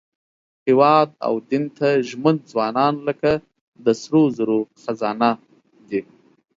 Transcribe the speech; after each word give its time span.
هېواد 0.67 1.09
او 1.25 1.33
دین 1.49 1.65
ته 1.77 1.87
ژمن 2.07 2.35
ځوانان 2.51 2.93
لکه 3.07 3.31
د 3.85 3.85
سرو 4.01 4.21
زرو 4.37 4.59
خزانه 4.81 5.29
دي. 5.89 6.01